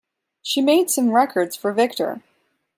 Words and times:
She 0.41 0.63
made 0.63 0.89
some 0.89 1.11
records 1.11 1.55
for 1.55 1.71
Victor. 1.73 2.23